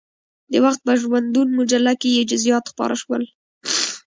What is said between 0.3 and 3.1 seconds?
د وخت په ژوندون مجله کې یې جزئیات خپاره